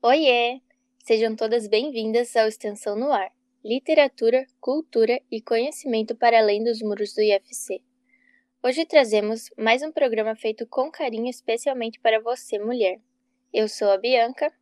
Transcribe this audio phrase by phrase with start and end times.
[0.00, 0.60] Oiê!
[1.04, 3.32] Sejam todas bem-vindas ao Extensão no Ar,
[3.64, 7.82] literatura, cultura e conhecimento para além dos muros do IFC.
[8.62, 13.00] Hoje trazemos mais um programa feito com carinho especialmente para você, mulher.
[13.52, 14.52] Eu sou a Bianca.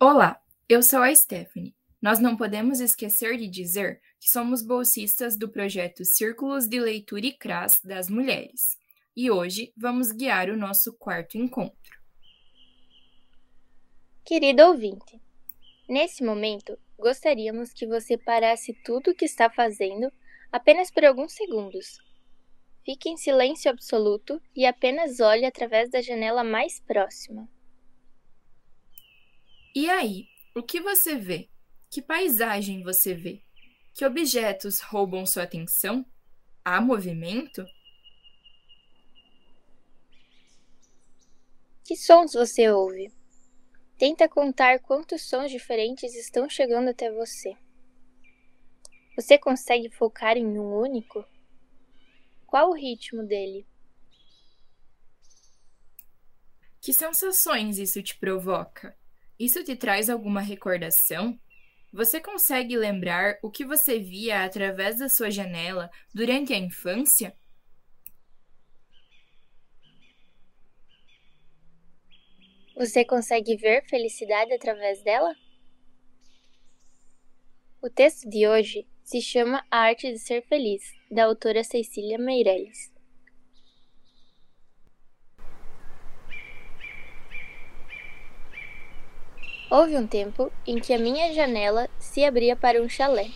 [0.00, 1.76] Olá, eu sou a Stephanie.
[2.00, 7.32] Nós não podemos esquecer de dizer que somos bolsistas do projeto Círculos de Leitura e
[7.32, 8.78] CRAS das Mulheres.
[9.14, 11.99] E hoje vamos guiar o nosso quarto encontro.
[14.24, 15.20] Querido ouvinte,
[15.90, 20.12] Nesse momento, gostaríamos que você parasse tudo o que está fazendo
[20.52, 21.98] apenas por alguns segundos.
[22.84, 27.50] Fique em silêncio absoluto e apenas olhe através da janela mais próxima.
[29.74, 31.48] E aí, o que você vê?
[31.90, 33.42] Que paisagem você vê?
[33.92, 36.06] Que objetos roubam sua atenção?
[36.64, 37.66] Há movimento?
[41.84, 43.12] Que sons você ouve?
[44.00, 47.54] Tenta contar quantos sons diferentes estão chegando até você.
[49.14, 51.22] Você consegue focar em um único?
[52.46, 53.66] Qual o ritmo dele?
[56.80, 58.96] Que sensações isso te provoca?
[59.38, 61.38] Isso te traz alguma recordação?
[61.92, 67.36] Você consegue lembrar o que você via através da sua janela durante a infância?
[72.80, 75.36] Você consegue ver felicidade através dela?
[77.82, 82.90] O texto de hoje se chama A Arte de Ser Feliz, da autora Cecília Meirelles.
[89.70, 93.26] Houve um tempo em que a minha janela se abria para um chalé.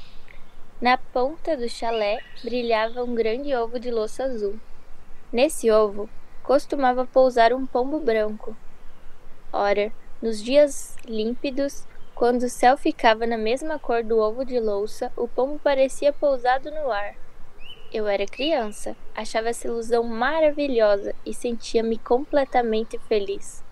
[0.80, 4.58] Na ponta do chalé brilhava um grande ovo de louça azul.
[5.30, 6.08] Nesse ovo
[6.42, 8.56] costumava pousar um pombo branco,
[9.56, 15.12] Ora, nos dias límpidos, quando o céu ficava na mesma cor do ovo de louça,
[15.16, 17.14] o pombo parecia pousado no ar.
[17.92, 23.62] Eu era criança, achava essa ilusão maravilhosa e sentia-me completamente feliz.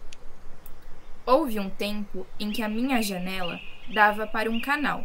[1.27, 3.59] Houve um tempo em que a minha janela
[3.93, 5.05] dava para um canal.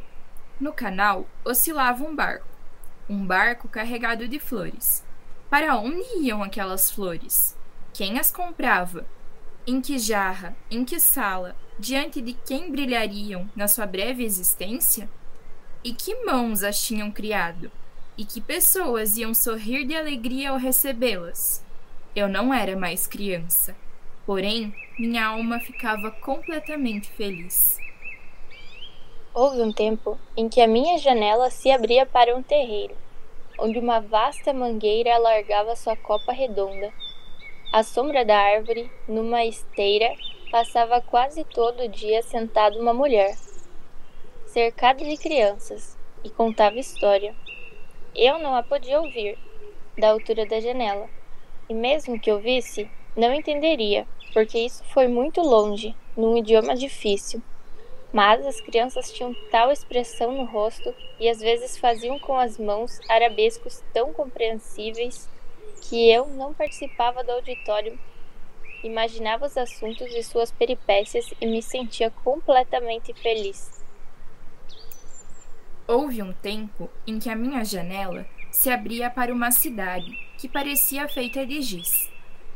[0.61, 2.45] No canal oscilava um barco,
[3.09, 5.03] um barco carregado de flores.
[5.49, 7.57] Para onde iam aquelas flores?
[7.95, 9.07] Quem as comprava?
[9.69, 15.09] Em que jarra, em que sala, diante de quem brilhariam na sua breve existência?
[15.83, 17.69] E que mãos as tinham criado?
[18.17, 21.65] E que pessoas iam sorrir de alegria ao recebê-las?
[22.15, 23.75] Eu não era mais criança,
[24.25, 27.77] porém minha alma ficava completamente feliz.
[29.33, 32.95] Houve um tempo em que a minha janela se abria para um terreiro,
[33.59, 36.89] onde uma vasta mangueira alargava sua copa redonda
[37.71, 40.15] à sombra da árvore, numa esteira,
[40.49, 43.35] passava quase todo o dia sentada uma mulher,
[44.45, 47.35] cercada de crianças, e contava história.
[48.15, 49.37] Eu não a podia ouvir,
[49.97, 51.09] da altura da janela,
[51.69, 57.41] e mesmo que ouvisse, não entenderia, porque isso foi muito longe, num idioma difícil.
[58.13, 62.99] Mas as crianças tinham tal expressão no rosto e às vezes faziam com as mãos
[63.09, 65.29] arabescos tão compreensíveis
[65.81, 67.97] que eu não participava do auditório,
[68.83, 73.77] imaginava os assuntos e suas peripécias e me sentia completamente feliz.
[75.87, 81.07] Houve um tempo em que a minha janela se abria para uma cidade que parecia
[81.07, 82.09] feita de giz.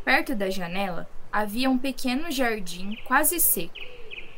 [0.04, 3.74] Perto da janela havia um pequeno jardim quase seco.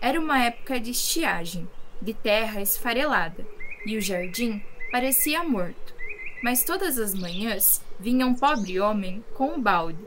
[0.01, 1.67] Era uma época de estiagem,
[2.01, 3.45] de terra esfarelada,
[3.85, 4.61] e o jardim
[4.91, 5.95] parecia morto.
[6.43, 10.05] Mas todas as manhãs vinha um pobre homem com um balde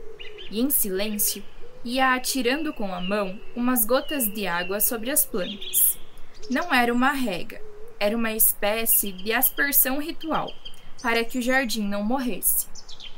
[0.51, 1.43] e, em silêncio,
[1.83, 5.97] ia atirando com a mão umas gotas de água sobre as plantas.
[6.47, 7.59] Não era uma rega,
[7.99, 10.53] era uma espécie de aspersão ritual
[11.01, 12.67] para que o jardim não morresse.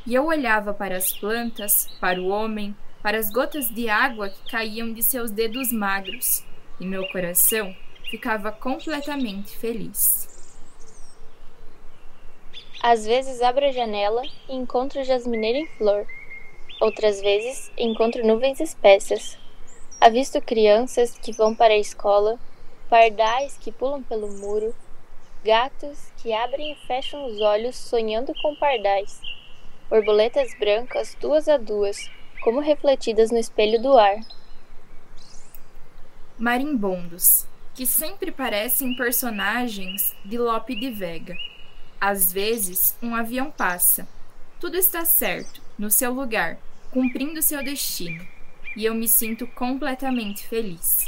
[0.08, 2.74] E eu olhava para as plantas, para o homem,
[3.04, 6.42] para as gotas de água que caíam de seus dedos magros,
[6.80, 7.76] e meu coração
[8.10, 10.39] ficava completamente feliz.
[12.82, 16.08] Às vezes abro a janela e encontro jasmineira em flor.
[16.80, 19.38] Outras vezes encontro nuvens espessas.
[20.00, 22.40] Avisto crianças que vão para a escola,
[22.90, 24.74] pardais que pulam pelo muro,
[25.44, 29.20] gatos que abrem e fecham os olhos sonhando com pardais,
[29.90, 32.10] borboletas brancas duas a duas,
[32.42, 34.22] como refletidas no espelho do ar.
[36.38, 37.46] Marimbondos,
[37.76, 41.36] que sempre parecem personagens de Lope de Vega.
[42.00, 44.08] Às vezes, um avião passa.
[44.60, 46.58] Tudo está certo, no seu lugar,
[46.92, 48.26] cumprindo seu destino,
[48.76, 51.06] e eu me sinto completamente feliz.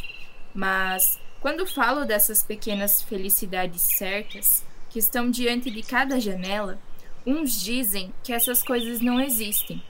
[0.54, 6.78] Mas, quando falo dessas pequenas felicidades certas, que estão diante de cada janela,
[7.26, 9.82] uns dizem que essas coisas não existem.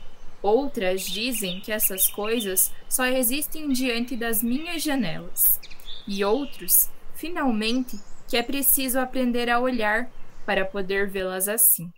[0.42, 5.60] Outras dizem que essas coisas só existem diante das minhas janelas.
[6.08, 10.10] E outros, finalmente, que é preciso aprender a olhar
[10.46, 11.92] para poder vê-las assim.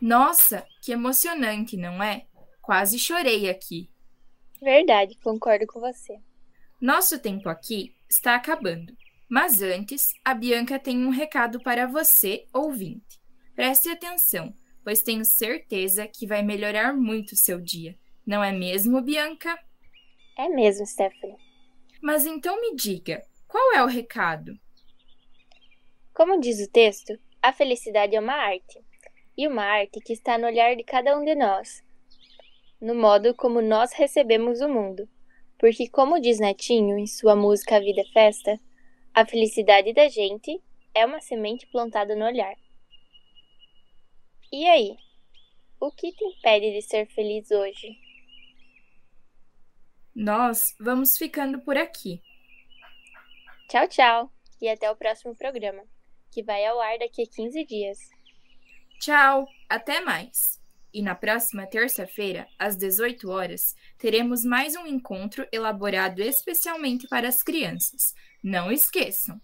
[0.00, 2.26] Nossa, que emocionante, não é?
[2.60, 3.90] Quase chorei aqui.
[4.60, 6.18] Verdade, concordo com você.
[6.80, 8.96] Nosso tempo aqui está acabando.
[9.28, 13.20] Mas antes, a Bianca tem um recado para você, ouvinte.
[13.54, 17.98] Preste atenção, pois tenho certeza que vai melhorar muito o seu dia.
[18.26, 19.58] Não é mesmo, Bianca?
[20.36, 21.36] É mesmo, Stephanie.
[22.02, 24.58] Mas então me diga, qual é o recado?
[26.14, 28.80] Como diz o texto, a felicidade é uma arte.
[29.36, 31.82] E uma arte que está no olhar de cada um de nós,
[32.80, 35.08] no modo como nós recebemos o mundo.
[35.58, 38.60] Porque, como diz Netinho em sua música A Vida é Festa,
[39.12, 40.62] a felicidade da gente
[40.94, 42.54] é uma semente plantada no olhar.
[44.52, 44.96] E aí?
[45.80, 47.98] O que te impede de ser feliz hoje?
[50.14, 52.22] Nós vamos ficando por aqui.
[53.68, 55.82] Tchau, tchau e até o próximo programa,
[56.34, 57.98] que vai ao ar daqui a 15 dias.
[58.98, 60.60] Tchau, até mais!
[60.92, 67.40] E na próxima terça-feira, às 18 horas, teremos mais um encontro elaborado especialmente para as
[67.40, 68.14] crianças.
[68.42, 69.40] Não esqueçam!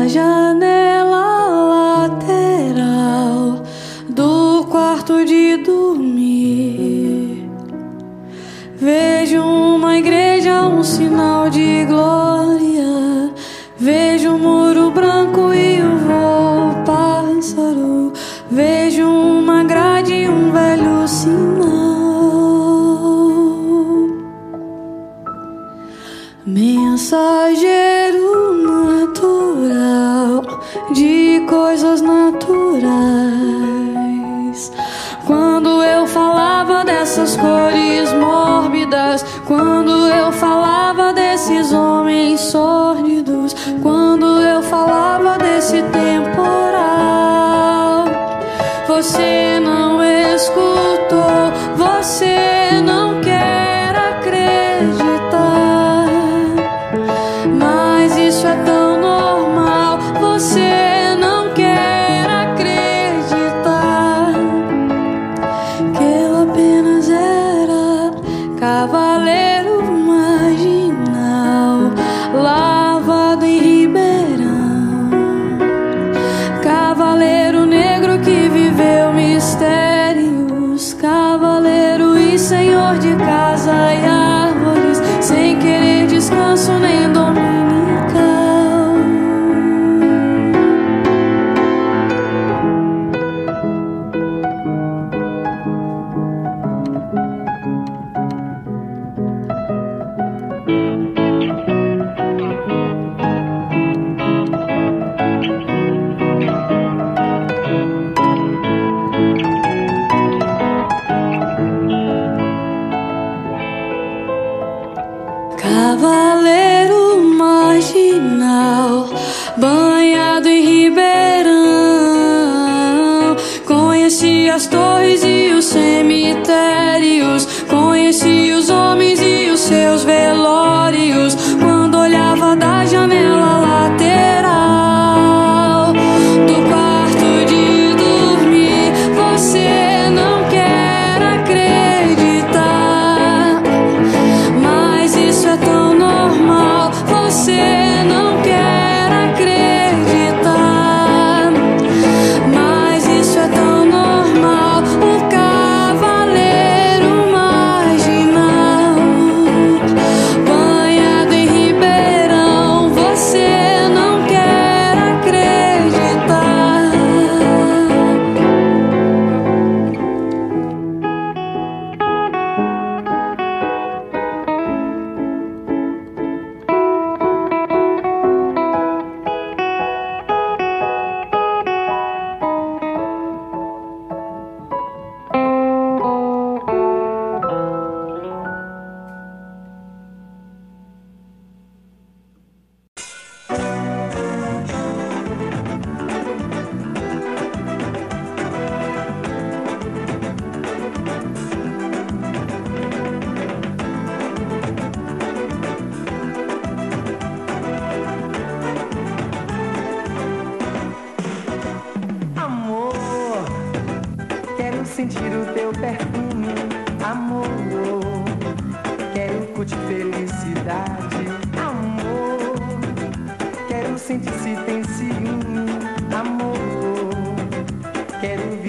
[0.00, 3.62] Da janela lateral
[4.08, 7.46] do quarto de dormir.
[8.78, 12.19] Vejo uma igreja, um sinal de glória.
[37.00, 43.09] Dessas cores mórbidas, quando eu falava desses homens sórdidos,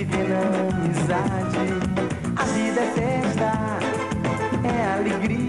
[0.04, 1.58] viver na amizade.
[2.36, 3.52] A vida é festa,
[4.64, 5.41] é alegria.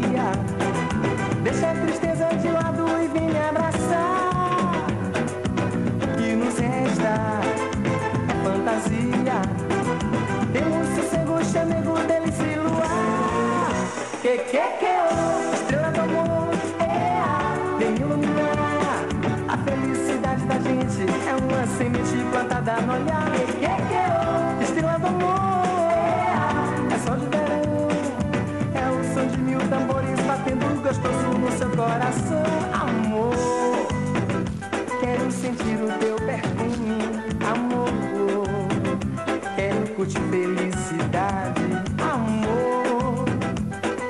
[40.07, 41.63] de felicidade,
[41.99, 43.25] amor.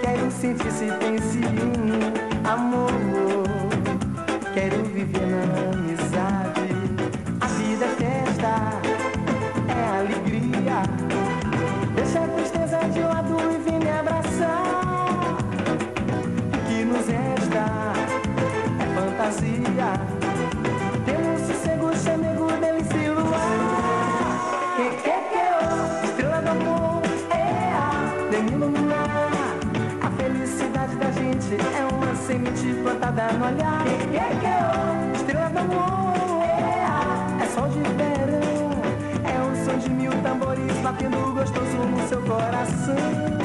[0.00, 1.61] Quero sentir-se vencido.
[33.14, 33.86] nada no olhar.
[35.14, 36.44] Estrelas do amor,
[37.40, 38.72] é sol de verão.
[39.24, 43.41] É o som de mil tambores batendo gostoso no seu coração.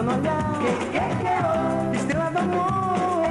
[0.00, 0.60] falta no olhar.
[1.92, 3.22] É estrela do amor,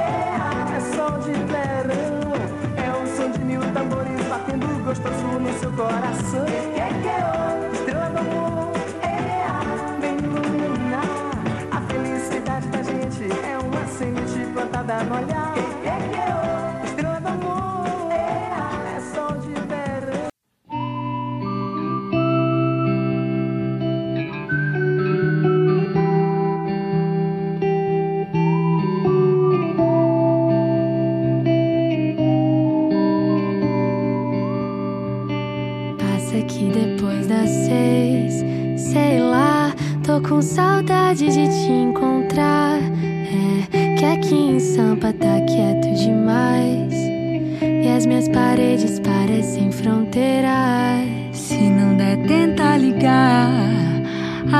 [0.75, 2.33] é sol de verão.
[2.77, 6.98] É o som de mil tambores batendo gostoso no seu coração.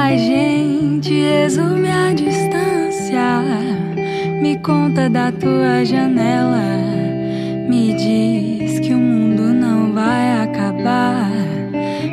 [0.10, 3.44] a gente exume a distância.
[4.42, 6.80] Me conta da tua janela.
[7.70, 11.30] Me diz que o mundo não vai acabar.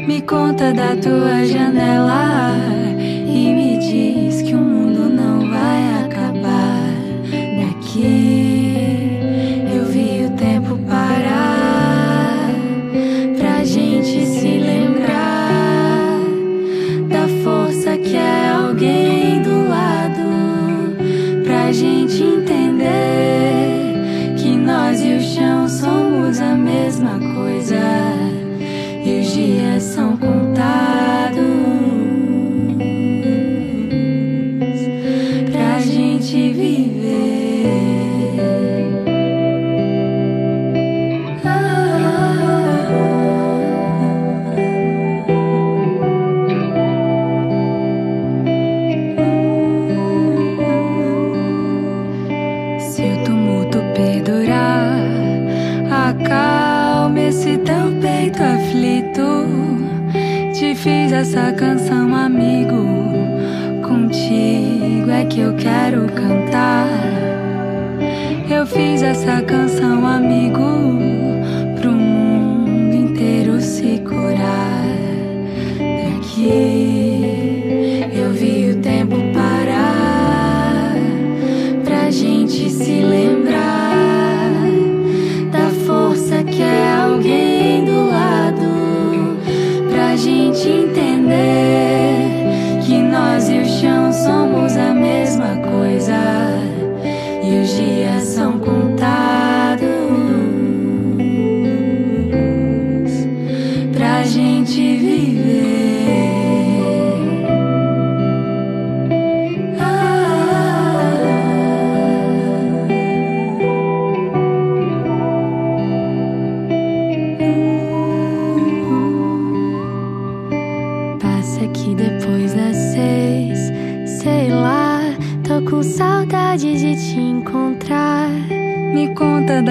[0.07, 2.55] Me conta da tua janela
[3.27, 4.26] e me diz.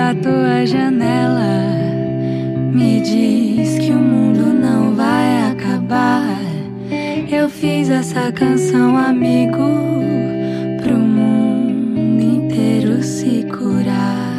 [0.06, 1.66] Da tua janela.
[2.72, 6.38] Me diz que o mundo não vai acabar.
[7.28, 9.68] Eu fiz essa canção, amigo,
[10.84, 14.36] pro mundo inteiro se curar.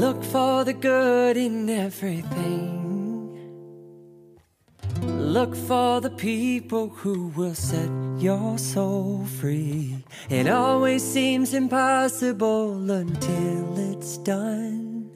[0.00, 2.73] Look for the good in everything.
[5.34, 9.96] Look for the people who will set your soul free.
[10.30, 15.10] It always seems impossible until it's done.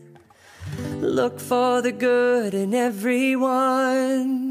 [1.01, 4.48] Look for the good in everyone.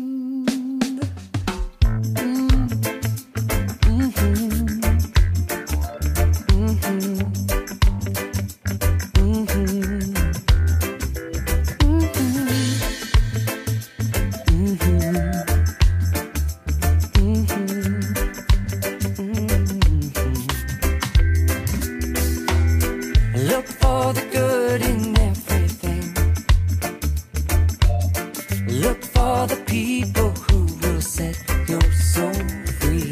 [28.81, 31.35] Look for the people who will set
[31.67, 32.31] your soul
[32.79, 33.11] free.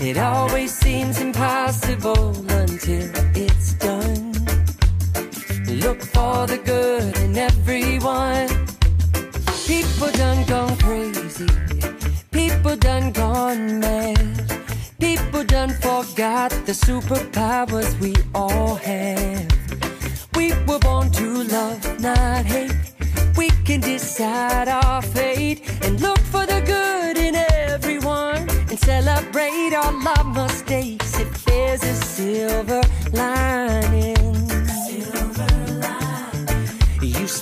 [0.00, 4.32] It always seems impossible until it's done.
[5.66, 8.48] Look for the good in everyone.
[9.66, 11.48] People done gone crazy.
[12.30, 14.62] People done gone mad.
[15.00, 19.49] People done forgot the superpowers we all have.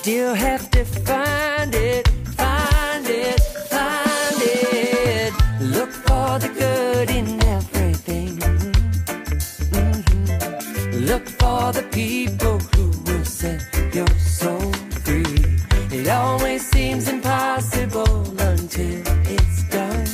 [0.02, 2.06] Still have to find it,
[2.37, 3.40] find it,
[3.74, 5.32] find it.
[5.61, 8.32] Look for the good in everything.
[9.74, 11.06] Mhm.
[11.08, 13.61] Look for the people who will set
[13.92, 14.72] your soul
[15.04, 15.40] free.
[15.98, 18.18] It always seems impossible
[18.52, 19.02] until
[19.37, 20.06] it's done.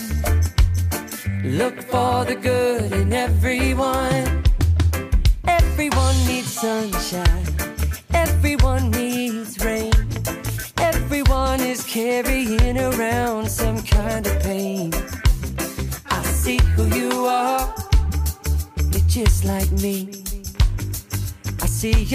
[1.60, 3.12] Look for the good in.
[3.12, 4.13] Everyone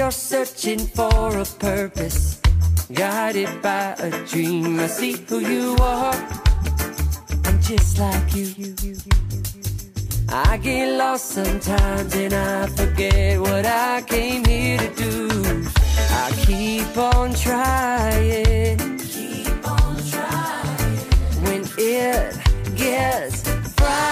[0.10, 2.41] you're searching for a purpose,
[2.91, 4.80] guided by a dream.
[4.80, 6.15] I see who you are.
[7.45, 8.48] I'm just like you.
[10.30, 15.30] I get lost sometimes and I forget what I came here to do.
[16.24, 18.98] I keep on trying.
[18.98, 20.98] Keep on trying.
[21.45, 22.36] When it
[22.76, 23.43] gets
[23.78, 24.09] frightening,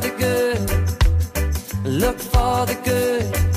[0.00, 1.84] for the good.
[1.84, 3.49] Look for the good.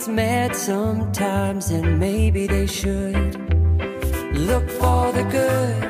[0.00, 3.36] Gets mad sometimes, and maybe they should.
[4.34, 5.84] Look for the good.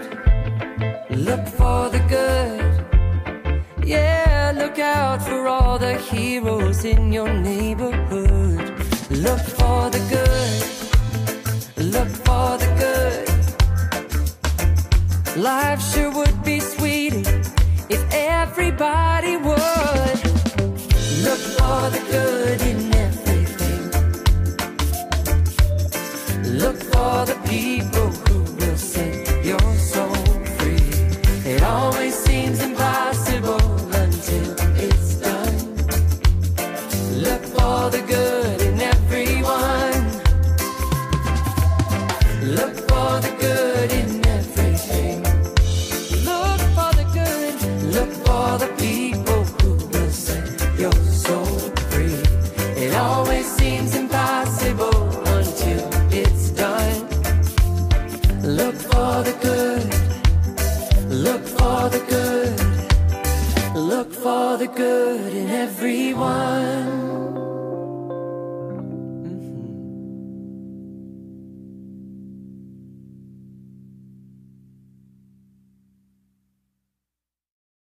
[1.16, 2.84] Look for the good.
[3.86, 8.68] Yeah, look out for all the heroes in your neighborhood.
[9.10, 10.62] Look for the good.
[11.94, 13.28] Look for the good.
[15.36, 17.22] Life sure would be sweeter
[17.88, 20.18] if everybody would.
[21.26, 22.29] Look for the good